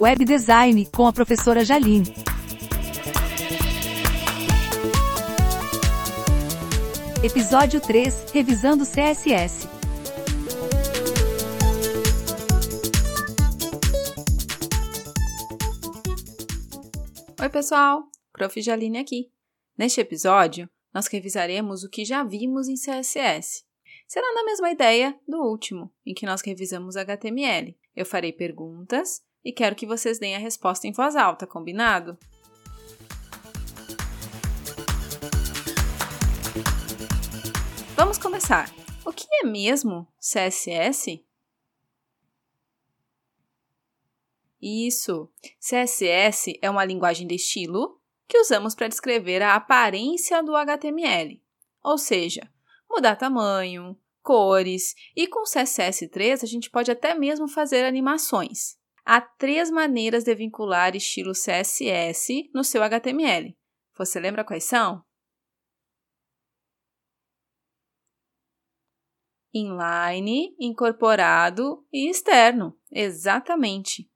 Web 0.00 0.24
Design 0.24 0.86
com 0.86 1.06
a 1.06 1.12
professora 1.12 1.64
Jaline. 1.64 2.14
Episódio 7.22 7.80
3 7.80 8.32
Revisando 8.32 8.84
CSS. 8.84 9.66
Oi, 17.40 17.48
pessoal! 17.48 18.04
Prof. 18.32 18.60
Jaline 18.60 18.98
aqui. 18.98 19.30
Neste 19.78 20.00
episódio, 20.00 20.68
nós 20.92 21.06
revisaremos 21.06 21.82
o 21.82 21.88
que 21.88 22.04
já 22.04 22.22
vimos 22.24 22.68
em 22.68 22.74
CSS. 22.74 23.64
Será 24.06 24.32
na 24.34 24.44
mesma 24.44 24.70
ideia 24.70 25.18
do 25.26 25.38
último, 25.38 25.92
em 26.04 26.12
que 26.12 26.26
nós 26.26 26.42
revisamos 26.42 26.96
HTML. 26.96 27.76
Eu 27.96 28.04
farei 28.04 28.32
perguntas 28.32 29.22
e 29.44 29.52
quero 29.52 29.76
que 29.76 29.86
vocês 29.86 30.18
deem 30.18 30.34
a 30.34 30.38
resposta 30.38 30.86
em 30.86 30.92
voz 30.92 31.14
alta, 31.14 31.46
combinado? 31.46 32.18
Vamos 37.94 38.18
começar. 38.18 38.68
O 39.04 39.12
que 39.12 39.26
é 39.30 39.46
mesmo 39.46 40.08
CSS? 40.18 41.24
Isso! 44.60 45.30
CSS 45.60 46.58
é 46.60 46.70
uma 46.70 46.84
linguagem 46.84 47.26
de 47.26 47.34
estilo 47.34 48.00
que 48.26 48.38
usamos 48.38 48.74
para 48.74 48.88
descrever 48.88 49.42
a 49.42 49.54
aparência 49.54 50.42
do 50.42 50.56
HTML, 50.56 51.40
ou 51.82 51.98
seja, 51.98 52.50
mudar 52.88 53.16
tamanho, 53.16 53.96
cores 54.24 54.94
e 55.14 55.28
com 55.28 55.44
CSS3 55.44 56.42
a 56.42 56.46
gente 56.46 56.70
pode 56.70 56.90
até 56.90 57.14
mesmo 57.14 57.46
fazer 57.46 57.84
animações. 57.84 58.76
Há 59.04 59.20
três 59.20 59.70
maneiras 59.70 60.24
de 60.24 60.34
vincular 60.34 60.96
estilo 60.96 61.32
CSS 61.32 62.50
no 62.54 62.64
seu 62.64 62.82
HTML. 62.82 63.54
Você 63.96 64.18
lembra 64.18 64.42
quais 64.42 64.64
são? 64.64 65.04
Inline, 69.52 70.56
incorporado 70.58 71.86
e 71.92 72.10
externo. 72.10 72.76
Exatamente. 72.90 74.10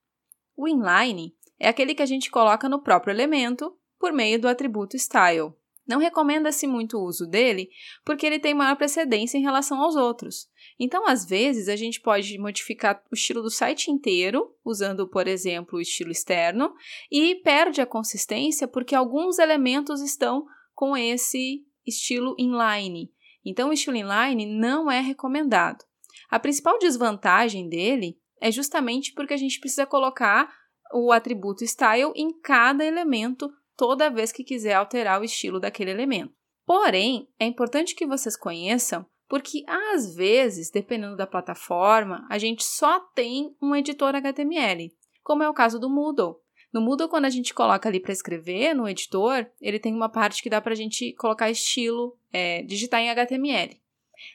O 0.57 0.67
inline 0.67 1.37
é 1.61 1.69
aquele 1.69 1.95
que 1.95 2.03
a 2.03 2.07
gente 2.07 2.31
coloca 2.31 2.69
no 2.69 2.83
próprio 2.83 3.13
elemento 3.13 3.79
por 4.01 4.13
meio 4.13 4.41
do 4.41 4.49
atributo 4.49 4.97
style. 4.97 5.53
Não 5.89 5.99
recomenda-se 5.99 6.67
muito 6.67 6.99
o 6.99 7.05
uso 7.05 7.27
dele 7.27 7.71
porque 8.05 8.27
ele 8.27 8.39
tem 8.39 8.53
maior 8.53 8.77
precedência 8.77 9.39
em 9.39 9.43
relação 9.43 9.81
aos 9.81 9.97
outros. 9.97 10.47
Então, 10.79 11.09
às 11.09 11.25
vezes, 11.25 11.67
a 11.67 11.77
gente 11.77 12.01
pode 12.01 12.39
modificar 12.39 13.03
o 13.11 13.15
estilo 13.15 13.43
do 13.43 13.51
site 13.51 13.91
inteiro, 13.91 14.55
usando, 14.63 15.09
por 15.09 15.27
exemplo, 15.27 15.79
o 15.79 15.81
estilo 15.81 16.11
externo, 16.11 16.75
e 17.11 17.37
perde 17.37 17.81
a 17.81 17.87
consistência 17.87 18.69
porque 18.69 18.95
alguns 18.95 19.39
elementos 19.39 20.03
estão 20.03 20.45
com 20.75 20.95
esse 20.95 21.65
estilo 21.87 22.37
inline. 22.39 23.11
Então, 23.45 23.71
o 23.71 23.73
estilo 23.73 23.97
inline 23.97 24.45
não 24.45 24.91
é 24.91 25.01
recomendado. 25.01 25.85
A 26.31 26.39
principal 26.39 26.79
desvantagem 26.79 27.67
dele 27.67 28.19
é 28.41 28.53
justamente 28.53 29.15
porque 29.15 29.33
a 29.33 29.39
gente 29.39 29.59
precisa 29.59 29.87
colocar 29.87 30.53
o 30.93 31.13
atributo 31.13 31.65
style 31.65 32.13
em 32.15 32.31
cada 32.41 32.85
elemento 32.85 33.51
toda 33.79 34.11
vez 34.11 34.31
que 34.31 34.45
quiser 34.45 34.75
alterar 34.75 35.21
o 35.21 35.25
estilo 35.25 35.59
daquele 35.59 35.91
elemento. 35.91 36.35
Porém, 36.67 37.27
é 37.41 37.47
importante 37.47 37.95
que 37.95 38.07
vocês 38.07 38.37
conheçam 38.37 39.07
porque 39.29 39.63
às 39.67 40.15
vezes, 40.15 40.71
dependendo 40.71 41.15
da 41.15 41.27
plataforma, 41.27 42.27
a 42.31 42.39
gente 42.39 42.65
só 42.65 42.99
tem 43.15 43.55
um 43.61 43.77
editor 43.77 44.15
HTML, 44.15 44.91
como 45.23 45.43
é 45.43 45.49
o 45.49 45.55
caso 45.55 45.79
do 45.79 45.91
Moodle. 45.91 46.37
No 46.73 46.81
Moodle, 46.81 47.09
quando 47.09 47.27
a 47.27 47.31
gente 47.31 47.53
coloca 47.53 47.89
ali 47.89 48.01
para 48.01 48.13
escrever 48.13 48.75
no 48.75 48.89
editor, 48.89 49.47
ele 49.61 49.79
tem 49.79 49.95
uma 49.95 50.09
parte 50.09 50.43
que 50.43 50.51
dá 50.51 50.61
para 50.61 50.73
a 50.73 50.77
gente 50.77 51.15
colocar 51.15 51.51
estilo, 51.51 52.19
é, 52.33 52.63
digitar 52.63 53.01
em 53.01 53.11
HTML. 53.11 53.79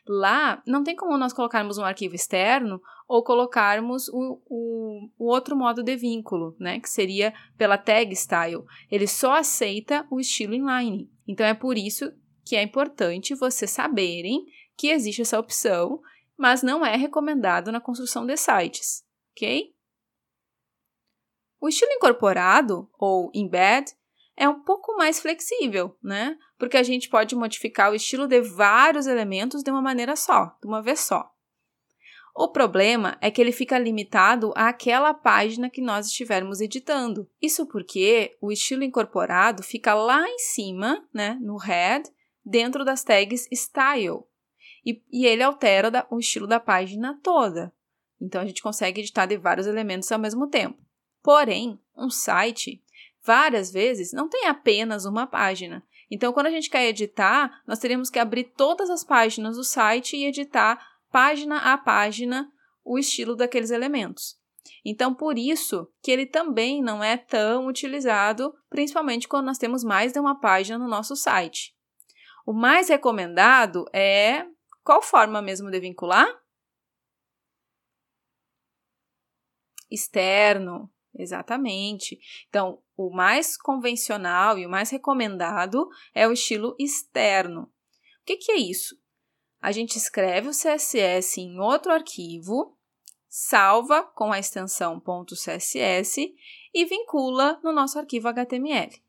Lá, 0.08 0.62
não 0.66 0.84
tem 0.84 0.96
como 0.96 1.18
nós 1.18 1.34
colocarmos 1.34 1.78
um 1.78 1.84
arquivo 1.84 2.16
externo 2.16 2.82
ou 3.08 3.24
colocarmos 3.24 4.08
o, 4.10 4.42
o, 4.46 5.10
o, 5.18 5.26
outro 5.26 5.56
modo 5.56 5.84
de 5.84 5.96
vínculo, 5.96 6.56
né, 6.60 6.80
que 6.80 6.90
seria 6.90 7.34
pela 7.58 7.78
tag 7.78 8.16
style. 8.16 8.64
Ele 8.90 9.08
só 9.08 9.34
aceita 9.34 10.08
o 10.10 10.20
estilo 10.20 10.54
inline. 10.54 11.10
Então, 11.28 11.46
é 11.46 11.54
por 11.54 11.78
isso 11.78 12.12
que 12.46 12.56
é 12.56 12.64
importante 12.64 13.36
vocês 13.36 13.72
saberem 13.72 14.46
que 14.78 14.90
existe 14.90 15.22
essa 15.22 15.40
opção, 15.40 16.02
mas 16.38 16.64
não 16.64 16.86
é 16.86 16.96
recomendado 16.96 17.72
na 17.72 17.80
construção 17.80 18.26
de 18.26 18.36
sites, 18.36 19.04
ok? 19.32 19.74
O 21.62 21.70
estilo 21.70 21.92
incorporado, 21.94 22.90
ou 23.00 23.32
embed, 23.34 23.94
é 24.36 24.50
um 24.50 24.62
pouco 24.62 24.96
mais 24.98 25.20
flexível, 25.20 25.98
né? 26.02 26.38
Porque 26.64 26.78
a 26.78 26.84
gente 26.84 27.10
pode 27.10 27.36
modificar 27.36 27.92
o 27.92 27.94
estilo 27.94 28.26
de 28.26 28.40
vários 28.40 29.06
elementos 29.06 29.62
de 29.62 29.70
uma 29.70 29.82
maneira 29.82 30.16
só, 30.16 30.58
de 30.62 30.66
uma 30.66 30.82
vez 30.82 31.02
só. 31.02 31.30
O 32.34 32.48
problema 32.48 33.18
é 33.20 33.30
que 33.30 33.42
ele 33.42 33.52
fica 33.52 33.78
limitado 33.78 34.54
àquela 34.56 35.14
página 35.14 35.70
que 35.70 35.82
nós 35.82 36.08
estivermos 36.08 36.62
editando. 36.62 37.30
Isso 37.42 37.68
porque 37.68 38.38
o 38.40 38.50
estilo 38.50 38.82
incorporado 38.82 39.62
fica 39.62 39.94
lá 39.94 40.26
em 40.26 40.40
cima, 40.40 41.06
né, 41.14 41.38
no 41.42 41.58
head, 41.58 42.10
dentro 42.46 42.86
das 42.86 43.04
tags 43.04 43.46
style. 43.54 44.24
E, 44.86 45.04
e 45.12 45.26
ele 45.26 45.44
altera 45.44 45.92
da, 45.92 46.08
o 46.10 46.18
estilo 46.18 46.48
da 46.48 46.62
página 46.62 47.20
toda. 47.22 47.74
Então 48.22 48.40
a 48.40 48.46
gente 48.46 48.64
consegue 48.64 49.02
editar 49.02 49.26
de 49.26 49.36
vários 49.36 49.68
elementos 49.68 50.10
ao 50.14 50.18
mesmo 50.18 50.48
tempo. 50.48 50.78
Porém, 51.22 51.78
um 51.94 52.10
site 52.10 52.82
várias 53.22 53.70
vezes, 53.70 54.14
não 54.14 54.30
tem 54.30 54.48
apenas 54.48 55.04
uma 55.04 55.28
página. 55.28 55.84
Então, 56.14 56.32
quando 56.32 56.46
a 56.46 56.52
gente 56.52 56.70
quer 56.70 56.86
editar, 56.86 57.64
nós 57.66 57.80
teríamos 57.80 58.08
que 58.08 58.20
abrir 58.20 58.44
todas 58.56 58.88
as 58.92 59.04
páginas 59.04 59.56
do 59.56 59.64
site 59.64 60.16
e 60.16 60.26
editar 60.26 60.80
página 61.12 61.74
a 61.74 61.76
página 61.76 62.54
o 62.86 63.00
estilo 63.00 63.36
daqueles 63.36 63.72
elementos. 63.72 64.40
Então, 64.86 65.12
por 65.12 65.40
isso 65.40 65.92
que 66.04 66.12
ele 66.12 66.28
também 66.28 66.84
não 66.84 67.04
é 67.04 67.18
tão 67.18 67.66
utilizado, 67.66 68.54
principalmente 68.70 69.28
quando 69.28 69.48
nós 69.48 69.58
temos 69.58 69.84
mais 69.84 70.14
de 70.14 70.20
uma 70.20 70.40
página 70.40 70.78
no 70.78 70.88
nosso 70.88 71.16
site. 71.16 71.76
O 72.46 72.54
mais 72.54 72.90
recomendado 72.90 73.84
é 73.92 74.46
qual 74.84 75.02
forma 75.02 75.42
mesmo 75.42 75.72
de 75.72 75.80
vincular? 75.80 76.28
Externo, 79.90 80.92
exatamente. 81.16 82.20
Então, 82.50 82.83
o 82.96 83.10
mais 83.10 83.58
convencional 83.58 84.58
e 84.58 84.66
o 84.66 84.70
mais 84.70 84.90
recomendado 84.90 85.90
é 86.14 86.28
o 86.28 86.32
estilo 86.32 86.76
externo. 86.80 87.64
O 87.64 88.26
que, 88.26 88.38
que 88.38 88.52
é 88.52 88.58
isso? 88.58 88.96
A 89.62 89.72
gente 89.72 89.98
escreve 89.98 90.50
o 90.50 90.52
CSS 90.52 91.40
em 91.40 91.60
outro 91.60 91.92
arquivo, 91.92 92.78
salva 93.28 94.04
com 94.04 94.32
a 94.32 94.40
extensão 94.40 95.02
.css 95.28 96.36
e 96.74 96.86
vincula 96.86 97.60
no 97.64 97.72
nosso 97.72 97.98
arquivo 97.98 98.28
HTML. 98.28 99.02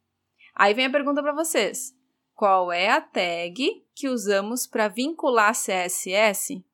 Aí 0.55 0.73
vem 0.73 0.87
a 0.87 0.91
pergunta 0.91 1.23
para 1.23 1.34
vocês: 1.34 1.93
qual 2.34 2.73
é 2.73 2.89
a 2.89 3.00
tag 3.00 3.84
que 3.94 4.09
usamos 4.09 4.67
para 4.67 4.89
vincular 4.89 5.55
CSS? 5.55 6.65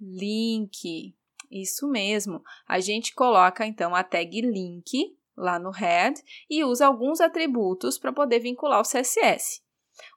Link. 0.00 1.16
Isso 1.50 1.88
mesmo. 1.88 2.42
A 2.66 2.80
gente 2.80 3.14
coloca 3.14 3.66
então 3.66 3.94
a 3.94 4.02
tag 4.02 4.40
link 4.40 5.16
lá 5.36 5.58
no 5.58 5.70
head 5.70 6.20
e 6.48 6.64
usa 6.64 6.86
alguns 6.86 7.20
atributos 7.20 7.98
para 7.98 8.12
poder 8.12 8.40
vincular 8.40 8.80
o 8.80 8.84
CSS. 8.84 9.62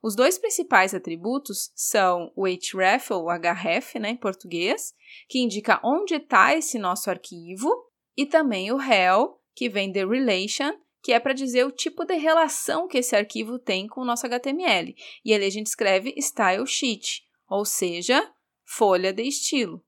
Os 0.01 0.15
dois 0.15 0.37
principais 0.37 0.93
atributos 0.93 1.71
são 1.75 2.31
o 2.35 2.47
href 2.47 3.11
ou 3.11 3.27
href, 3.29 3.99
né, 3.99 4.09
em 4.09 4.15
português, 4.15 4.93
que 5.29 5.39
indica 5.39 5.79
onde 5.83 6.15
está 6.15 6.55
esse 6.55 6.79
nosso 6.79 7.09
arquivo, 7.09 7.69
e 8.15 8.25
também 8.25 8.71
o 8.71 8.77
rel, 8.77 9.39
que 9.53 9.69
vem 9.69 9.91
de 9.91 10.03
relation, 10.05 10.73
que 11.01 11.13
é 11.13 11.19
para 11.19 11.33
dizer 11.33 11.65
o 11.65 11.71
tipo 11.71 12.03
de 12.05 12.15
relação 12.15 12.87
que 12.87 12.97
esse 12.97 13.15
arquivo 13.15 13.59
tem 13.59 13.87
com 13.87 14.01
o 14.01 14.05
nosso 14.05 14.25
HTML. 14.25 14.95
E 15.23 15.33
ali 15.33 15.45
a 15.45 15.49
gente 15.49 15.67
escreve 15.67 16.13
style 16.19 16.65
sheet, 16.65 17.23
ou 17.47 17.63
seja, 17.63 18.29
folha 18.65 19.13
de 19.13 19.23
estilo. 19.23 19.83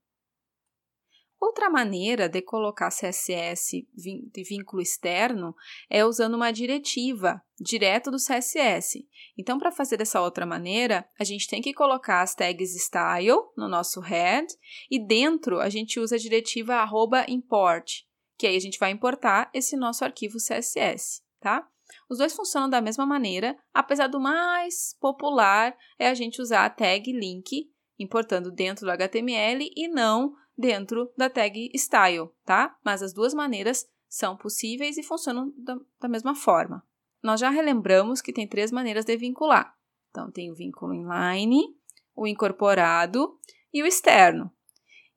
Outra 1.40 1.70
maneira 1.70 2.28
de 2.28 2.42
colocar 2.42 2.90
CSS 2.90 3.88
de 3.94 4.44
vínculo 4.44 4.82
externo 4.82 5.56
é 5.88 6.04
usando 6.04 6.34
uma 6.34 6.50
diretiva 6.50 7.42
direto 7.58 8.10
do 8.10 8.18
CSS. 8.18 9.08
Então, 9.38 9.58
para 9.58 9.72
fazer 9.72 9.96
dessa 9.96 10.20
outra 10.20 10.44
maneira, 10.44 11.08
a 11.18 11.24
gente 11.24 11.48
tem 11.48 11.62
que 11.62 11.72
colocar 11.72 12.20
as 12.20 12.34
tags 12.34 12.76
style 12.84 13.38
no 13.56 13.68
nosso 13.68 14.00
head 14.00 14.46
e 14.90 14.98
dentro 14.98 15.60
a 15.60 15.70
gente 15.70 15.98
usa 15.98 16.16
a 16.16 16.18
diretiva 16.18 16.86
import, 17.26 18.02
que 18.36 18.46
aí 18.46 18.56
a 18.56 18.60
gente 18.60 18.78
vai 18.78 18.90
importar 18.90 19.50
esse 19.54 19.76
nosso 19.76 20.04
arquivo 20.04 20.36
CSS, 20.36 21.22
tá? 21.40 21.66
Os 22.08 22.18
dois 22.18 22.34
funcionam 22.34 22.68
da 22.68 22.82
mesma 22.82 23.06
maneira, 23.06 23.56
apesar 23.72 24.08
do 24.08 24.20
mais 24.20 24.94
popular 25.00 25.74
é 25.98 26.08
a 26.08 26.14
gente 26.14 26.40
usar 26.40 26.66
a 26.66 26.70
tag 26.70 27.10
link 27.10 27.70
importando 27.98 28.50
dentro 28.50 28.84
do 28.84 28.92
HTML 28.92 29.70
e 29.74 29.88
não 29.88 30.34
dentro 30.60 31.10
da 31.16 31.28
tag 31.28 31.70
style, 31.74 32.28
tá? 32.44 32.76
Mas 32.84 33.02
as 33.02 33.12
duas 33.12 33.34
maneiras 33.34 33.88
são 34.08 34.36
possíveis 34.36 34.96
e 34.96 35.02
funcionam 35.02 35.52
da, 35.56 35.76
da 36.00 36.08
mesma 36.08 36.34
forma. 36.34 36.84
Nós 37.22 37.40
já 37.40 37.50
relembramos 37.50 38.20
que 38.20 38.32
tem 38.32 38.46
três 38.46 38.70
maneiras 38.70 39.04
de 39.04 39.16
vincular. 39.16 39.74
Então, 40.10 40.30
tem 40.30 40.50
o 40.50 40.54
vínculo 40.54 40.94
inline, 40.94 41.74
o 42.14 42.26
incorporado 42.26 43.38
e 43.72 43.82
o 43.82 43.86
externo. 43.86 44.50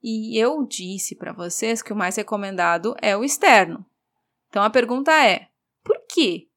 E 0.01 0.38
eu 0.38 0.66
disse 0.66 1.16
para 1.16 1.31
vocês 1.31 1.81
que 1.81 1.94
o 1.94 1.95
mais 1.95 2.16
recomendado 2.16 2.95
é 3.01 3.16
o 3.16 3.24
externo. 3.24 3.86
Então, 4.50 4.62
a 4.62 4.69
pergunta 4.69 5.12
é: 5.12 5.50
por 5.84 5.98
quê? 6.07 6.50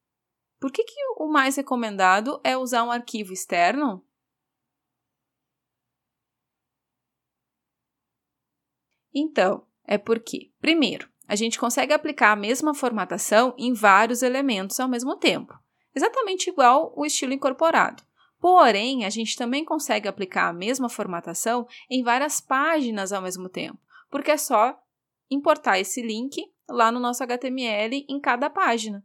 Por 0.60 0.72
que, 0.72 0.82
que 0.82 1.00
o 1.18 1.28
mais 1.28 1.56
recomendado 1.56 2.40
é 2.42 2.56
usar 2.56 2.82
um 2.82 2.90
arquivo 2.90 3.32
externo? 3.32 4.04
Então, 9.18 9.62
é 9.86 9.96
porque, 9.96 10.50
primeiro, 10.60 11.08
a 11.26 11.34
gente 11.34 11.58
consegue 11.58 11.94
aplicar 11.94 12.32
a 12.32 12.36
mesma 12.36 12.74
formatação 12.74 13.54
em 13.56 13.72
vários 13.72 14.22
elementos 14.22 14.78
ao 14.78 14.86
mesmo 14.86 15.16
tempo, 15.16 15.58
exatamente 15.94 16.50
igual 16.50 16.92
o 16.94 17.06
estilo 17.06 17.32
incorporado. 17.32 18.02
Porém, 18.38 19.06
a 19.06 19.08
gente 19.08 19.34
também 19.34 19.64
consegue 19.64 20.06
aplicar 20.06 20.48
a 20.48 20.52
mesma 20.52 20.90
formatação 20.90 21.66
em 21.88 22.02
várias 22.02 22.42
páginas 22.42 23.10
ao 23.10 23.22
mesmo 23.22 23.48
tempo, 23.48 23.78
porque 24.10 24.32
é 24.32 24.36
só 24.36 24.78
importar 25.30 25.80
esse 25.80 26.02
link 26.02 26.44
lá 26.68 26.92
no 26.92 27.00
nosso 27.00 27.22
HTML 27.22 28.04
em 28.06 28.20
cada 28.20 28.50
página. 28.50 29.02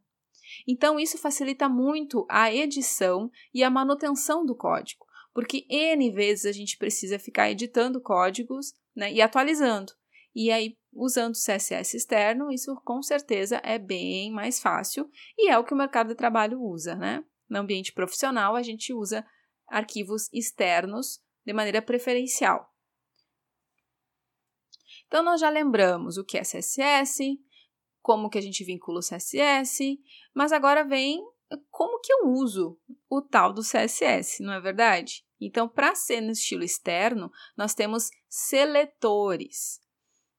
Então, 0.68 1.00
isso 1.00 1.18
facilita 1.18 1.70
muito 1.70 2.26
a 2.30 2.54
edição 2.54 3.32
e 3.54 3.64
a 3.64 3.70
manutenção 3.70 4.46
do 4.46 4.58
código, 4.58 5.06
porque 5.34 5.66
N 5.70 6.12
vezes 6.12 6.46
a 6.46 6.52
gente 6.52 6.78
precisa 6.78 7.18
ficar 7.18 7.50
editando 7.50 8.02
códigos 8.02 8.74
né, 8.94 9.14
e 9.14 9.22
atualizando. 9.22 9.94
E 10.34 10.52
aí, 10.52 10.78
usando 10.94 11.34
CSS 11.34 11.98
externo, 11.98 12.52
isso 12.52 12.76
com 12.86 13.02
certeza 13.02 13.62
é 13.64 13.78
bem 13.78 14.32
mais 14.32 14.60
fácil 14.60 15.10
e 15.38 15.50
é 15.50 15.58
o 15.58 15.64
que 15.64 15.74
o 15.74 15.78
mercado 15.78 16.10
de 16.10 16.16
trabalho 16.16 16.62
usa, 16.62 16.96
né? 16.96 17.24
No 17.50 17.60
ambiente 17.60 17.92
profissional, 17.92 18.56
a 18.56 18.64
gente 18.64 18.94
usa 18.94 19.26
arquivos 19.68 20.30
externos 20.34 21.22
de 21.46 21.54
maneira 21.54 21.82
preferencial. 21.82 22.70
Então, 25.08 25.24
nós 25.24 25.42
já 25.42 25.50
lembramos 25.50 26.18
o 26.18 26.24
que 26.24 26.38
é 26.38 26.42
CSS, 26.42 27.38
como 28.02 28.30
que 28.30 28.38
a 28.38 28.42
gente 28.42 28.64
vincula 28.64 29.00
o 29.00 29.04
CSS, 29.04 30.00
mas 30.34 30.54
agora 30.54 30.86
vem 30.86 31.22
como 31.70 32.00
que 32.00 32.14
eu 32.14 32.30
uso 32.30 32.80
o 33.10 33.22
tal 33.22 33.54
do 33.54 33.62
CSS, 33.62 34.42
não 34.42 34.54
é 34.54 34.62
verdade? 34.62 35.26
Então, 35.40 35.68
para 35.68 35.96
ser 35.96 36.22
no 36.22 36.32
estilo 36.32 36.64
externo, 36.64 37.32
nós 37.58 37.74
temos 37.74 38.10
seletores. 38.30 39.80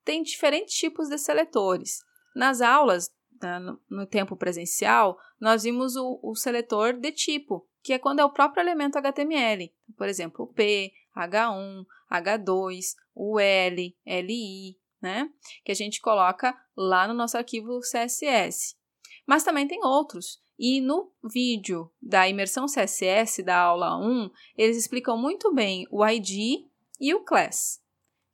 Tem 0.05 0.23
diferentes 0.23 0.75
tipos 0.75 1.09
de 1.09 1.19
seletores. 1.19 2.01
Nas 2.35 2.61
aulas, 2.61 3.11
né, 3.41 3.59
no 3.91 4.07
tempo 4.07 4.37
presencial, 4.37 5.19
nós 5.41 5.65
vimos 5.65 5.97
o, 5.97 6.21
o 6.23 6.35
seletor 6.35 6.95
de 6.95 7.13
tipo, 7.13 7.67
que 7.83 7.93
é 7.93 7.99
quando 7.99 8.21
é 8.21 8.25
o 8.25 8.33
próprio 8.33 8.63
elemento 8.63 8.97
HTML. 8.99 9.73
Por 9.97 10.09
exemplo, 10.09 10.45
o 10.45 10.53
P, 10.53 10.93
H1, 11.17 11.85
H2, 12.11 12.95
o 13.15 13.39
L, 13.39 13.97
LI, 14.07 14.79
né? 15.01 15.31
Que 15.65 15.73
a 15.73 15.75
gente 15.75 16.01
coloca 16.01 16.57
lá 16.77 17.09
no 17.09 17.15
nosso 17.15 17.37
arquivo 17.37 17.81
CSS. 17.81 18.77
Mas 19.27 19.45
também 19.45 19.67
tem 19.67 19.85
outros. 19.85 20.41
E 20.59 20.81
no 20.81 21.13
vídeo 21.25 21.91
da 22.01 22.29
imersão 22.29 22.67
CSS 22.67 23.43
da 23.43 23.59
aula 23.59 23.99
1, 23.99 24.31
eles 24.57 24.77
explicam 24.77 25.17
muito 25.17 25.53
bem 25.53 25.87
o 25.91 26.07
ID 26.07 26.69
e 27.01 27.15
o 27.15 27.25
class, 27.25 27.82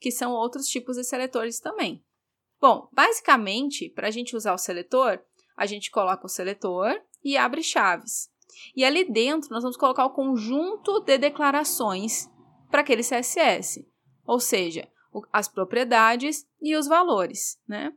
que 0.01 0.11
são 0.11 0.33
outros 0.33 0.67
tipos 0.67 0.97
de 0.97 1.05
seletores 1.05 1.61
também. 1.61 2.05
Bom, 2.61 2.89
basicamente, 2.93 3.89
para 3.89 4.09
a 4.09 4.11
gente 4.11 4.37
usar 4.37 4.53
o 4.53 4.59
seletor, 4.59 5.21
a 5.57 5.67
gente 5.67 5.91
coloca 5.91 6.27
o 6.27 6.29
seletor 6.29 7.01
e 7.23 7.37
abre 7.37 7.63
chaves. 7.63 8.31
E 8.75 8.85
ali 8.85 9.05
dentro 9.11 9.51
nós 9.51 9.63
vamos 9.63 9.77
colocar 9.77 10.05
o 10.05 10.13
conjunto 10.13 11.01
de 11.01 11.19
declarações 11.19 12.29
para 12.71 12.81
aquele 12.81 13.03
CSS, 13.03 13.87
ou 14.25 14.41
seja, 14.41 14.89
as 15.33 15.49
propriedades 15.49 16.47
e 16.61 16.77
os 16.77 16.87
valores, 16.87 17.61
né? 17.67 17.93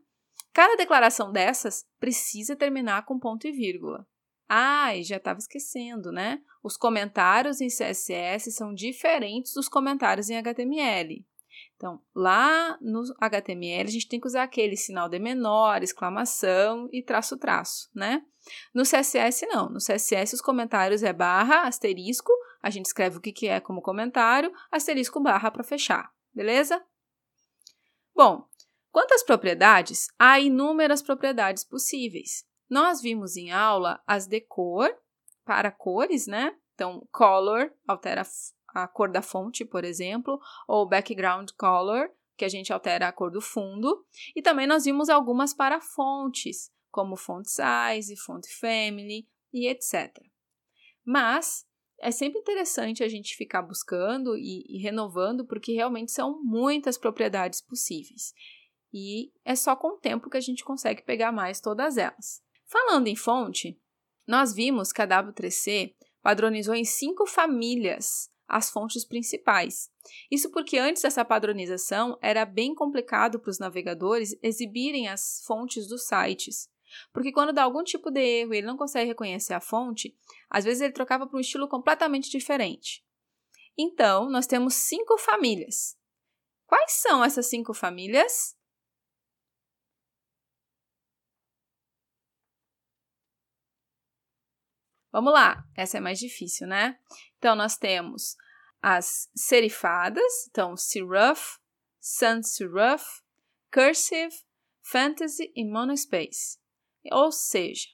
Cada 0.54 0.76
declaração 0.76 1.32
dessas 1.32 1.86
precisa 2.00 2.56
terminar 2.56 3.06
com 3.06 3.20
ponto 3.20 3.48
e 3.48 3.52
vírgula. 3.52 4.06
Ah, 4.48 4.96
e 4.96 5.04
já 5.04 5.16
estava 5.16 5.40
esquecendo, 5.40 6.12
né? 6.12 6.42
Os 6.62 6.76
comentários 6.76 7.62
em 7.62 7.68
CSS 7.68 8.52
são 8.52 8.74
diferentes 8.74 9.54
dos 9.54 9.70
comentários 9.70 10.30
em 10.30 10.38
HTML. 10.38 11.26
Então, 11.82 12.00
lá 12.14 12.78
no 12.80 13.02
HTML, 13.20 13.90
a 13.90 13.92
gente 13.92 14.08
tem 14.08 14.20
que 14.20 14.28
usar 14.28 14.44
aquele 14.44 14.78
sinal 14.78 15.10
de 15.10 15.18
menor, 15.18 15.82
exclamação 15.82 16.88
e 16.92 17.02
traço 17.02 17.40
traço, 17.40 17.90
né? 17.92 18.24
No 18.72 18.84
CSS, 18.84 19.48
não. 19.48 19.68
No 19.68 19.80
CSS, 19.80 20.36
os 20.36 20.42
comentários 20.42 21.02
é 21.02 21.12
barra, 21.12 21.64
asterisco, 21.64 22.32
a 22.62 22.70
gente 22.70 22.86
escreve 22.86 23.18
o 23.18 23.20
que, 23.20 23.32
que 23.32 23.48
é 23.48 23.60
como 23.60 23.82
comentário, 23.82 24.54
asterisco 24.72 25.20
barra 25.20 25.50
para 25.50 25.64
fechar, 25.64 26.14
beleza? 26.32 26.80
Bom, 28.14 28.46
quanto 28.92 29.16
às 29.16 29.24
propriedades, 29.24 30.06
há 30.20 30.40
inúmeras 30.40 31.02
propriedades 31.02 31.64
possíveis. 31.64 32.46
Nós 32.70 33.02
vimos 33.02 33.36
em 33.36 33.52
aula 33.52 34.00
as 34.06 34.28
de 34.28 34.40
cor, 34.42 34.96
para 35.44 35.72
cores, 35.72 36.28
né? 36.28 36.56
Então, 36.76 37.08
color 37.12 37.74
altera 37.88 38.24
a 38.74 38.88
cor 38.88 39.12
da 39.12 39.22
fonte, 39.22 39.66
por 39.66 39.84
exemplo, 39.84 40.40
ou 40.68 40.88
background 40.88 41.50
color, 41.58 42.10
que 42.38 42.46
a 42.46 42.50
gente 42.50 42.74
altera 42.74 43.08
a 43.08 43.12
cor 43.12 43.30
do 43.30 43.42
fundo. 43.42 44.06
E 44.36 44.42
também 44.42 44.68
nós 44.68 44.86
vimos 44.86 45.10
algumas 45.10 45.54
para 45.54 45.80
fontes, 45.80 46.72
como 46.90 47.16
font 47.16 47.48
size, 47.48 48.16
font 48.18 48.46
family 48.60 49.28
e 49.54 49.68
etc. 49.68 50.12
Mas 51.06 51.66
é 52.00 52.10
sempre 52.10 52.40
interessante 52.40 53.04
a 53.04 53.08
gente 53.08 53.36
ficar 53.36 53.62
buscando 53.62 54.36
e, 54.36 54.66
e, 54.68 54.82
renovando, 54.82 55.46
porque 55.46 55.72
realmente 55.72 56.12
são 56.12 56.42
muitas 56.44 56.98
propriedades 56.98 57.62
possíveis. 57.62 58.34
E 58.92 59.32
é 59.46 59.56
só 59.56 59.76
com 59.76 59.90
o 59.90 59.98
tempo 59.98 60.30
que 60.30 60.38
a 60.38 60.42
gente 60.42 60.64
consegue 60.64 61.04
pegar 61.04 61.32
mais 61.32 61.62
todas 61.62 61.98
elas. 61.98 62.42
Falando 62.66 63.08
em 63.08 63.16
fonte, 63.16 63.80
nós 64.28 64.54
vimos 64.54 64.92
que 64.92 65.02
a 65.02 65.08
W3C 65.08 65.94
padronizou 66.22 66.74
em 66.74 66.84
cinco 66.84 67.26
famílias 67.26 68.30
as 68.52 68.70
fontes 68.70 69.06
principais. 69.06 69.90
Isso 70.30 70.52
porque 70.52 70.78
antes 70.78 71.02
dessa 71.02 71.24
padronização 71.24 72.18
era 72.22 72.44
bem 72.44 72.76
complicado 72.76 73.40
para 73.40 73.50
os 73.50 73.60
navegadores 73.60 74.38
exibirem 74.44 75.08
as 75.08 75.42
fontes 75.46 75.88
dos 75.88 76.06
sites. 76.06 76.70
Porque 77.14 77.32
quando 77.32 77.54
dá 77.54 77.64
algum 77.64 77.82
tipo 77.82 78.12
de 78.12 78.20
erro 78.20 78.54
e 78.54 78.58
ele 78.58 78.68
não 78.68 78.76
consegue 78.76 79.08
reconhecer 79.08 79.54
a 79.54 79.62
fonte, 79.62 80.14
às 80.50 80.66
vezes 80.66 80.82
ele 80.82 80.92
trocava 80.92 81.26
para 81.26 81.38
um 81.38 81.40
estilo 81.40 81.68
completamente 81.70 82.30
diferente. 82.30 83.06
Então, 83.78 84.30
nós 84.30 84.46
temos 84.46 84.74
cinco 84.76 85.18
famílias. 85.18 85.98
Quais 86.68 86.92
são 86.92 87.24
essas 87.24 87.48
cinco 87.48 87.74
famílias? 87.74 88.58
Vamos 95.12 95.34
lá, 95.34 95.68
essa 95.76 95.98
é 95.98 96.02
mais 96.02 96.20
difícil, 96.20 96.68
né? 96.68 96.98
Então, 97.38 97.56
nós 97.56 97.78
temos 97.78 98.38
as 98.82 99.30
serifadas, 99.36 100.48
então 100.50 100.76
serif, 100.76 101.60
sans 102.00 102.56
serif, 102.56 103.04
cursive, 103.72 104.34
fantasy 104.82 105.52
e 105.56 105.66
monospace. 105.66 106.60
Ou 107.12 107.32
seja, 107.32 107.90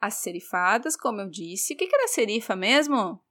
as 0.00 0.14
serifadas, 0.14 0.96
como 0.96 1.20
eu 1.20 1.28
disse, 1.28 1.74
o 1.74 1.76
que 1.76 1.88
era 1.92 2.08
serifa 2.08 2.54
mesmo? 2.54 3.22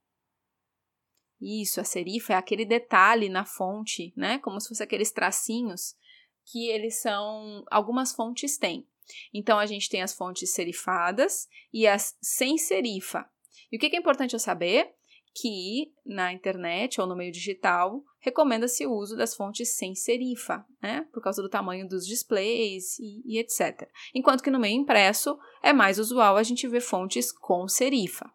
Isso, 1.40 1.80
a 1.80 1.84
serifa 1.84 2.32
é 2.32 2.36
aquele 2.36 2.64
detalhe 2.64 3.28
na 3.28 3.44
fonte, 3.44 4.12
né? 4.16 4.38
Como 4.40 4.60
se 4.60 4.68
fosse 4.68 4.82
aqueles 4.82 5.12
tracinhos 5.12 5.96
que 6.44 6.68
eles 6.68 7.00
são. 7.00 7.64
Algumas 7.70 8.12
fontes 8.12 8.58
têm. 8.58 8.86
Então, 9.32 9.58
a 9.58 9.66
gente 9.66 9.88
tem 9.88 10.02
as 10.02 10.14
fontes 10.14 10.52
serifadas 10.52 11.46
e 11.72 11.86
as 11.86 12.16
sem 12.20 12.58
serifa. 12.58 13.26
E 13.70 13.76
o 13.76 13.80
que 13.80 13.94
é 13.94 13.98
importante 13.98 14.34
eu 14.34 14.40
saber? 14.40 14.90
Que 15.34 15.92
na 16.04 16.32
internet 16.32 17.00
ou 17.00 17.06
no 17.06 17.16
meio 17.16 17.30
digital 17.30 18.02
recomenda-se 18.20 18.86
o 18.86 18.92
uso 18.92 19.16
das 19.16 19.34
fontes 19.34 19.76
sem 19.76 19.94
serifa, 19.94 20.64
né? 20.82 21.06
Por 21.12 21.22
causa 21.22 21.42
do 21.42 21.48
tamanho 21.48 21.88
dos 21.88 22.06
displays 22.06 22.98
e, 22.98 23.22
e 23.24 23.38
etc. 23.38 23.88
Enquanto 24.14 24.42
que 24.42 24.50
no 24.50 24.58
meio 24.58 24.80
impresso 24.80 25.38
é 25.62 25.72
mais 25.72 25.98
usual 25.98 26.36
a 26.36 26.42
gente 26.42 26.66
ver 26.66 26.80
fontes 26.80 27.30
com 27.30 27.68
serifa. 27.68 28.30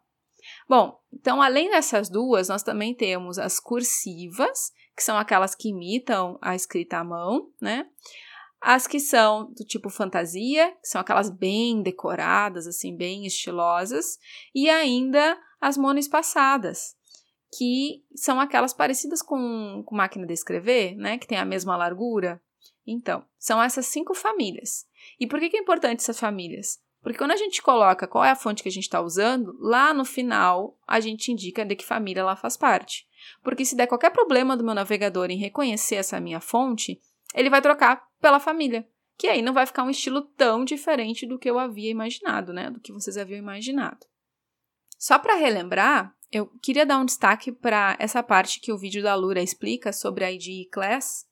Bom, 0.68 0.98
então 1.12 1.42
além 1.42 1.70
dessas 1.70 2.08
duas, 2.08 2.48
nós 2.48 2.62
também 2.62 2.94
temos 2.94 3.38
as 3.38 3.60
cursivas, 3.60 4.72
que 4.96 5.02
são 5.02 5.16
aquelas 5.16 5.54
que 5.54 5.68
imitam 5.68 6.38
a 6.40 6.54
escrita 6.54 6.98
à 6.98 7.04
mão, 7.04 7.50
né? 7.60 7.86
As 8.66 8.86
que 8.86 8.98
são 8.98 9.52
do 9.52 9.62
tipo 9.62 9.90
fantasia, 9.90 10.72
que 10.80 10.88
são 10.88 10.98
aquelas 10.98 11.28
bem 11.28 11.82
decoradas, 11.82 12.66
assim, 12.66 12.96
bem 12.96 13.26
estilosas, 13.26 14.18
e 14.54 14.70
ainda 14.70 15.38
as 15.60 15.76
monoespaçadas, 15.76 16.96
que 17.58 18.02
são 18.16 18.40
aquelas 18.40 18.72
parecidas 18.72 19.20
com, 19.20 19.82
com 19.84 19.94
máquina 19.94 20.26
de 20.26 20.32
escrever, 20.32 20.96
né? 20.96 21.18
Que 21.18 21.26
tem 21.26 21.36
a 21.36 21.44
mesma 21.44 21.76
largura. 21.76 22.40
Então, 22.86 23.22
são 23.38 23.62
essas 23.62 23.84
cinco 23.84 24.14
famílias. 24.14 24.86
E 25.20 25.26
por 25.26 25.38
que, 25.40 25.50
que 25.50 25.58
é 25.58 25.60
importante 25.60 26.00
essas 26.00 26.18
famílias? 26.18 26.80
Porque 27.02 27.18
quando 27.18 27.32
a 27.32 27.36
gente 27.36 27.60
coloca 27.60 28.08
qual 28.08 28.24
é 28.24 28.30
a 28.30 28.34
fonte 28.34 28.62
que 28.62 28.68
a 28.70 28.72
gente 28.72 28.84
está 28.84 28.98
usando, 28.98 29.54
lá 29.60 29.92
no 29.92 30.06
final 30.06 30.74
a 30.88 31.00
gente 31.00 31.30
indica 31.30 31.66
de 31.66 31.76
que 31.76 31.84
família 31.84 32.22
ela 32.22 32.34
faz 32.34 32.56
parte. 32.56 33.06
Porque 33.42 33.66
se 33.66 33.76
der 33.76 33.86
qualquer 33.86 34.10
problema 34.10 34.56
do 34.56 34.64
meu 34.64 34.74
navegador 34.74 35.30
em 35.30 35.36
reconhecer 35.36 35.96
essa 35.96 36.18
minha 36.18 36.40
fonte, 36.40 36.98
ele 37.34 37.50
vai 37.50 37.60
trocar 37.60 38.06
pela 38.20 38.40
família. 38.40 38.88
Que 39.16 39.28
aí 39.28 39.42
não 39.42 39.52
vai 39.52 39.66
ficar 39.66 39.84
um 39.84 39.90
estilo 39.90 40.22
tão 40.22 40.64
diferente 40.64 41.26
do 41.26 41.38
que 41.38 41.48
eu 41.48 41.58
havia 41.58 41.90
imaginado, 41.90 42.52
né? 42.52 42.70
Do 42.70 42.80
que 42.80 42.92
vocês 42.92 43.16
haviam 43.16 43.38
imaginado. 43.38 44.06
Só 44.98 45.18
para 45.18 45.36
relembrar, 45.36 46.14
eu 46.32 46.46
queria 46.62 46.86
dar 46.86 46.98
um 46.98 47.04
destaque 47.04 47.52
para 47.52 47.96
essa 47.98 48.22
parte 48.22 48.60
que 48.60 48.72
o 48.72 48.78
vídeo 48.78 49.02
da 49.02 49.14
Lura 49.14 49.42
explica 49.42 49.92
sobre 49.92 50.28
ID 50.32 50.46
e 50.48 50.68
class. 50.70 51.26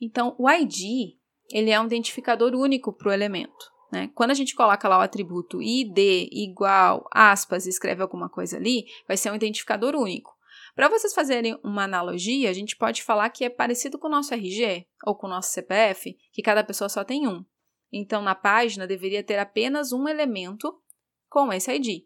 Então, 0.00 0.34
o 0.38 0.50
ID 0.50 1.16
ele 1.52 1.70
é 1.70 1.80
um 1.80 1.86
identificador 1.86 2.54
único 2.54 2.92
para 2.92 3.10
o 3.10 3.12
elemento. 3.12 3.70
Né? 3.92 4.10
Quando 4.14 4.30
a 4.30 4.34
gente 4.34 4.54
coloca 4.54 4.88
lá 4.88 4.98
o 4.98 5.02
atributo 5.02 5.62
id 5.62 5.98
igual, 6.32 7.06
aspas, 7.12 7.66
escreve 7.66 8.02
alguma 8.02 8.28
coisa 8.28 8.56
ali, 8.56 8.86
vai 9.06 9.16
ser 9.16 9.30
um 9.30 9.34
identificador 9.34 9.94
único. 9.94 10.32
Para 10.74 10.88
vocês 10.88 11.12
fazerem 11.12 11.58
uma 11.62 11.84
analogia, 11.84 12.48
a 12.48 12.52
gente 12.52 12.76
pode 12.76 13.02
falar 13.02 13.28
que 13.30 13.44
é 13.44 13.50
parecido 13.50 13.98
com 13.98 14.06
o 14.06 14.10
nosso 14.10 14.32
RG 14.32 14.86
ou 15.04 15.14
com 15.14 15.26
o 15.26 15.30
nosso 15.30 15.52
CPF, 15.52 16.16
que 16.32 16.42
cada 16.42 16.64
pessoa 16.64 16.88
só 16.88 17.04
tem 17.04 17.28
um. 17.28 17.44
Então, 17.92 18.22
na 18.22 18.34
página 18.34 18.86
deveria 18.86 19.22
ter 19.22 19.38
apenas 19.38 19.92
um 19.92 20.08
elemento 20.08 20.80
com 21.28 21.52
esse 21.52 21.70
ID. 21.72 22.04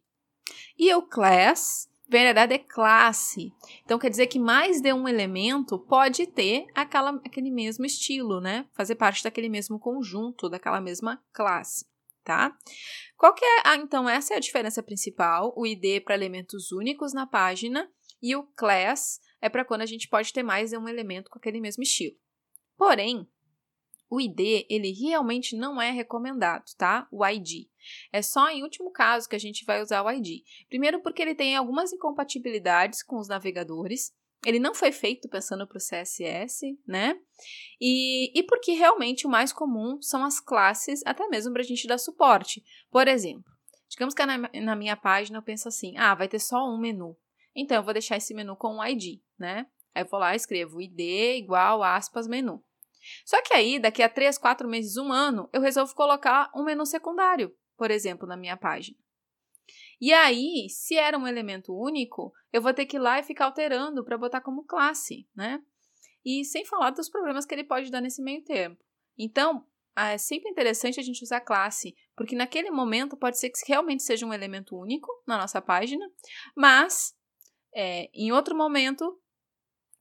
E 0.77 0.93
o 0.95 1.03
class 1.03 1.89
Variedade 2.09 2.55
é 2.55 2.59
classe. 2.59 3.53
Então 3.85 3.99
quer 3.99 4.11
dizer 4.11 4.29
que 4.29 4.39
mais 4.39 4.81
de 4.81 4.93
um 4.93 5.09
elemento 5.09 5.77
pode 5.77 6.27
ter 6.29 6.67
aquela, 6.73 7.11
aquele 7.25 7.51
mesmo 7.51 7.85
estilo, 7.85 8.41
né? 8.41 8.65
Fazer 8.75 8.95
parte 8.95 9.25
daquele 9.25 9.49
mesmo 9.49 9.79
conjunto, 9.79 10.49
daquela 10.49 10.81
mesma 10.81 11.21
classe, 11.33 11.85
tá? 12.23 12.57
Qual 13.17 13.35
que 13.35 13.45
é? 13.45 13.63
Ah, 13.65 13.77
então 13.77 14.09
essa 14.09 14.35
é 14.35 14.37
a 14.37 14.41
diferença 14.41 14.85
principal. 14.85 15.53
O 15.57 15.67
ID 15.67 16.01
para 16.05 16.15
elementos 16.15 16.71
únicos 16.71 17.13
na 17.13 17.27
página 17.27 17.91
e 18.23 18.35
o 18.35 18.45
class 18.57 19.21
é 19.41 19.49
para 19.49 19.65
quando 19.65 19.83
a 19.83 19.87
gente 19.87 20.09
pode 20.09 20.33
ter 20.33 20.43
mais 20.43 20.71
de 20.71 20.79
um 20.79 20.89
elemento 20.89 21.31
com 21.31 21.39
aquele 21.39 21.61
mesmo 21.61 21.83
estilo. 21.83 22.17
Porém, 22.77 23.29
o 24.09 24.21
ID, 24.21 24.67
ele 24.69 24.93
realmente 24.93 25.57
não 25.57 25.81
é 25.81 25.91
recomendado, 25.91 26.65
tá? 26.77 27.09
O 27.11 27.27
ID. 27.27 27.69
É 28.13 28.23
só 28.23 28.49
em 28.49 28.63
último 28.63 28.91
caso 28.91 29.29
que 29.29 29.37
a 29.37 29.41
gente 29.41 29.65
vai 29.65 29.83
usar 29.83 30.03
o 30.03 30.11
ID. 30.11 30.43
Primeiro 30.69 31.03
porque 31.03 31.23
ele 31.23 31.35
tem 31.35 31.57
algumas 31.57 31.93
incompatibilidades 31.93 33.03
com 33.03 33.19
os 33.19 33.29
navegadores. 33.29 34.13
Ele 34.45 34.61
não 34.61 34.75
foi 34.75 34.93
feito 34.93 35.29
pensando 35.29 35.67
para 35.67 35.79
o 35.79 35.81
CSS, 35.81 36.79
né? 36.87 37.19
E, 37.81 38.39
e 38.39 38.43
porque 38.45 38.73
realmente 38.73 39.27
o 39.27 39.31
mais 39.31 39.53
comum 39.53 40.01
são 40.01 40.25
as 40.25 40.39
classes, 40.39 41.03
até 41.05 41.27
mesmo 41.27 41.53
para 41.53 41.63
a 41.63 41.65
gente 41.65 41.89
dar 41.89 41.99
suporte. 41.99 42.63
Por 42.91 43.09
exemplo, 43.09 43.51
digamos 43.89 44.15
que 44.15 44.25
na, 44.25 44.39
na 44.39 44.77
minha 44.77 44.97
página 44.97 45.39
eu 45.39 45.43
penso 45.43 45.67
assim, 45.67 45.97
ah, 45.97 46.15
vai 46.15 46.29
ter 46.29 46.39
só 46.39 46.65
um 46.69 46.79
menu. 46.79 47.17
Então, 47.57 47.79
eu 47.79 47.83
vou 47.83 47.95
deixar 47.95 48.19
esse 48.19 48.35
menu 48.35 48.55
com 48.55 48.77
um 48.77 48.85
ID, 48.85 49.21
né? 49.39 49.67
Aí 49.95 50.03
eu 50.03 50.07
vou 50.07 50.21
lá 50.21 50.35
e 50.35 50.37
escrevo 50.37 50.81
id 50.81 51.01
igual 51.39 51.83
aspas 51.83 52.29
menu. 52.29 52.63
Só 53.25 53.41
que 53.43 53.55
aí, 53.55 53.79
daqui 53.79 54.03
a 54.03 54.09
3, 54.09 54.37
4 54.37 54.69
meses, 54.69 54.97
um 54.97 55.11
ano, 55.13 55.49
eu 55.53 55.61
resolvo 55.61 55.95
colocar 55.95 56.51
um 56.55 56.65
menu 56.65 56.85
secundário, 56.85 57.57
por 57.77 57.91
exemplo, 57.91 58.29
na 58.29 58.37
minha 58.37 58.57
página. 58.57 58.99
E 60.01 60.13
aí, 60.13 60.69
se 60.69 60.97
era 60.97 61.17
um 61.17 61.27
elemento 61.27 61.75
único, 61.75 62.33
eu 62.53 62.61
vou 62.61 62.75
ter 62.75 62.85
que 62.85 62.97
ir 62.97 63.01
lá 63.01 63.19
e 63.19 63.23
ficar 63.23 63.47
alterando 63.47 64.05
para 64.05 64.19
botar 64.19 64.43
como 64.43 64.65
classe, 64.65 65.27
né? 65.35 65.63
E 66.25 66.45
sem 66.45 66.65
falar 66.65 66.91
dos 66.91 67.09
problemas 67.09 67.47
que 67.47 67.55
ele 67.55 67.65
pode 67.65 67.91
dar 67.91 68.01
nesse 68.01 68.21
meio 68.21 68.45
tempo. 68.45 68.85
Então, 69.17 69.65
é 69.97 70.19
sempre 70.19 70.51
interessante 70.51 71.01
a 71.01 71.03
gente 71.03 71.23
usar 71.23 71.41
classe, 71.41 71.97
porque 72.15 72.37
naquele 72.37 72.71
momento 72.71 73.17
pode 73.17 73.39
ser 73.39 73.49
que 73.49 73.59
realmente 73.67 74.03
seja 74.03 74.27
um 74.27 74.35
elemento 74.35 74.77
único 74.77 75.11
na 75.27 75.39
nossa 75.39 75.63
página, 75.63 76.07
mas 76.55 77.17
é, 77.79 78.09
em 78.15 78.33
outro 78.33 78.57
momento, 78.57 79.21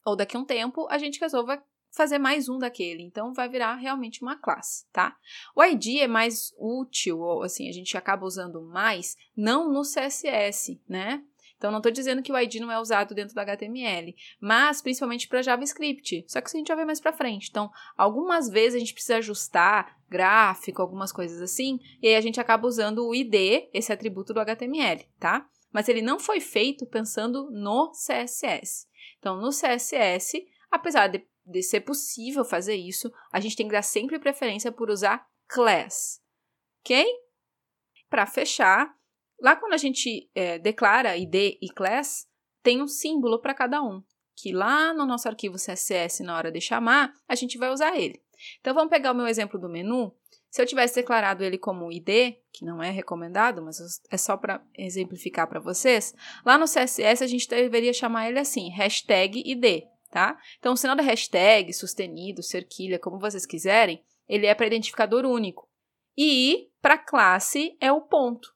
ou 0.05 0.15
daqui 0.15 0.38
a 0.38 0.39
um 0.39 0.46
tempo, 0.46 0.88
a 0.89 0.98
gente 0.98 1.20
resolva 1.20 1.62
fazer 1.91 2.17
mais 2.17 2.48
um 2.48 2.58
daquele. 2.58 3.03
Então, 3.03 3.34
vai 3.34 3.50
virar 3.50 3.75
realmente 3.75 4.22
uma 4.22 4.38
classe, 4.38 4.86
tá? 4.94 5.15
O 5.53 5.62
ID 5.62 6.00
é 6.00 6.08
mais 6.08 6.53
útil, 6.58 7.20
ou 7.20 7.44
assim, 7.44 7.67
a 7.67 7.74
gente 7.74 7.98
acaba 7.98 8.25
usando 8.25 8.62
mais, 8.62 9.17
não 9.36 9.72
no 9.72 9.82
CSS, 9.82 10.82
né? 10.88 11.22
Então, 11.58 11.70
não 11.72 11.79
estou 11.79 11.91
dizendo 11.91 12.22
que 12.22 12.32
o 12.32 12.38
ID 12.38 12.55
não 12.55 12.72
é 12.72 12.79
usado 12.79 13.13
dentro 13.13 13.34
do 13.34 13.39
HTML, 13.39 14.15
mas 14.39 14.82
principalmente 14.82 15.27
para 15.27 15.41
JavaScript. 15.41 16.25
Só 16.27 16.39
que 16.39 16.48
isso 16.48 16.58
a 16.58 16.60
gente 16.60 16.67
já 16.67 16.75
vê 16.75 16.86
mais 16.86 17.01
para 17.01 17.13
frente. 17.13 17.50
Então, 17.50 17.70
algumas 17.98 18.50
vezes 18.50 18.75
a 18.75 18.79
gente 18.79 18.94
precisa 18.94 19.17
ajustar 19.17 19.98
gráfico, 20.10 20.82
algumas 20.82 21.12
coisas 21.12 21.41
assim, 21.41 21.79
e 22.01 22.08
aí 22.08 22.15
a 22.15 22.22
gente 22.22 22.39
acaba 22.39 22.67
usando 22.67 23.05
o 23.05 23.15
ID, 23.15 23.70
esse 23.74 23.91
atributo 23.91 24.34
do 24.34 24.39
HTML, 24.39 25.05
tá? 25.20 25.50
Mas 25.75 25.89
ele 25.89 26.01
não 26.01 26.17
foi 26.17 26.39
feito 26.39 26.86
pensando 26.86 27.51
no 27.51 27.91
CSS. 27.91 28.88
Então, 29.20 29.36
no 29.41 29.50
CSS, 29.50 30.41
apesar 30.72 31.08
de 31.08 31.27
de 31.46 31.62
ser 31.62 31.82
possível 31.82 32.44
fazer 32.44 32.75
isso, 32.75 33.12
a 33.32 33.39
gente 33.39 33.55
tem 33.55 33.67
que 33.67 33.74
dar 33.74 33.84
sempre 33.84 34.17
preferência 34.17 34.72
por 34.72 34.89
usar 34.89 35.25
class, 35.48 36.20
ok? 36.82 37.05
Para 38.10 38.25
fechar, 38.25 38.91
lá 39.39 39.55
quando 39.55 39.74
a 39.74 39.77
gente 39.77 40.29
é, 40.34 40.58
declara 40.58 41.15
ID 41.15 41.58
e 41.62 41.67
class, 41.75 42.27
tem 42.63 42.82
um 42.82 42.88
símbolo 42.88 43.39
para 43.39 43.53
cada 43.53 43.84
um, 43.84 44.01
que 44.36 44.51
lá 44.51 44.91
no 44.94 45.05
nosso 45.05 45.27
arquivo 45.27 45.55
CSS, 45.55 46.24
na 46.24 46.36
hora 46.36 46.51
de 46.51 46.60
chamar, 46.60 47.13
a 47.27 47.36
gente 47.36 47.58
vai 47.58 47.70
usar 47.70 47.96
ele. 47.96 48.20
Então, 48.60 48.74
vamos 48.74 48.89
pegar 48.89 49.12
o 49.12 49.15
meu 49.15 49.27
exemplo 49.27 49.60
do 49.60 49.70
menu. 49.70 50.13
Se 50.55 50.62
eu 50.62 50.65
tivesse 50.65 50.95
declarado 50.95 51.43
ele 51.43 51.57
como 51.57 51.91
ID, 51.91 52.38
que 52.53 52.63
não 52.63 52.81
é 52.81 52.89
recomendado, 52.89 53.62
mas 53.62 53.77
é 54.09 54.15
só 54.15 54.38
para 54.38 54.63
exemplificar 54.77 55.50
para 55.50 55.59
vocês, 55.59 56.15
lá 56.45 56.57
no 56.57 56.63
CSS 56.63 57.21
a 57.21 57.27
gente 57.27 57.50
deveria 57.50 57.91
chamar 57.91 58.29
ele 58.29 58.39
assim, 58.39 58.69
hashtag 58.69 59.43
ID, 59.45 59.83
tá? 60.09 60.39
Então, 60.57 60.71
o 60.71 60.77
sinal 60.77 60.95
da 60.95 61.03
hashtag, 61.03 61.74
sustenido, 61.74 62.41
cerquilha, 62.41 62.97
como 62.97 63.19
vocês 63.19 63.45
quiserem, 63.45 64.01
ele 64.29 64.45
é 64.45 64.55
para 64.55 64.67
identificador 64.67 65.25
único. 65.25 65.67
E 66.17 66.69
para 66.81 66.97
classe 66.97 67.75
é 67.81 67.91
o 67.91 68.00
ponto. 68.00 68.47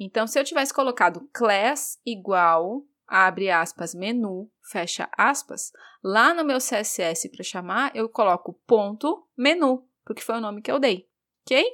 Então, 0.00 0.26
se 0.26 0.40
eu 0.40 0.44
tivesse 0.44 0.72
colocado 0.72 1.28
class 1.30 2.00
igual, 2.06 2.86
abre 3.06 3.50
aspas, 3.50 3.94
menu, 3.94 4.50
fecha 4.72 5.10
aspas, 5.14 5.72
lá 6.02 6.32
no 6.32 6.42
meu 6.42 6.56
CSS 6.56 7.28
para 7.28 7.44
chamar, 7.44 7.94
eu 7.94 8.08
coloco 8.08 8.58
ponto 8.66 9.28
menu, 9.36 9.86
porque 10.06 10.22
foi 10.22 10.36
o 10.36 10.40
nome 10.40 10.62
que 10.62 10.72
eu 10.72 10.78
dei, 10.78 11.06
ok? 11.44 11.64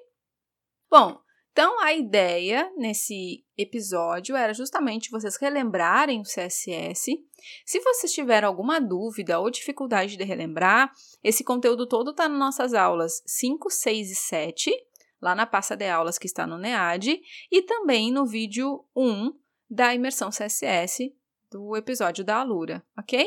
Bom, 0.90 1.20
então, 1.52 1.80
a 1.80 1.92
ideia 1.92 2.72
nesse 2.76 3.44
episódio 3.56 4.36
era 4.36 4.54
justamente 4.54 5.10
vocês 5.10 5.36
relembrarem 5.36 6.20
o 6.20 6.24
CSS. 6.24 7.18
Se 7.66 7.80
vocês 7.80 8.12
tiveram 8.12 8.48
alguma 8.48 8.80
dúvida 8.80 9.38
ou 9.38 9.50
dificuldade 9.50 10.16
de 10.16 10.24
relembrar, 10.24 10.92
esse 11.22 11.42
conteúdo 11.42 11.86
todo 11.86 12.12
está 12.12 12.28
nas 12.28 12.38
nossas 12.38 12.72
aulas 12.72 13.22
5, 13.26 13.68
6 13.68 14.10
e 14.10 14.14
7, 14.14 14.72
lá 15.20 15.34
na 15.34 15.44
pasta 15.44 15.76
de 15.76 15.88
aulas 15.88 16.18
que 16.18 16.26
está 16.26 16.46
no 16.46 16.56
NEAD, 16.56 17.20
e 17.50 17.62
também 17.62 18.12
no 18.12 18.26
vídeo 18.26 18.84
1 18.96 19.32
da 19.68 19.94
imersão 19.94 20.30
CSS 20.30 21.12
do 21.50 21.76
episódio 21.76 22.24
da 22.24 22.40
Alura, 22.40 22.82
ok? 22.96 23.26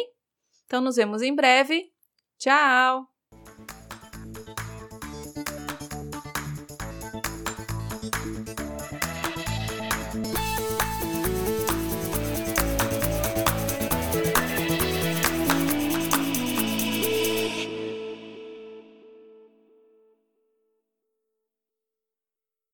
Então, 0.65 0.81
nos 0.81 0.95
vemos 0.95 1.21
em 1.21 1.35
breve. 1.35 1.91
Tchau! 2.39 3.12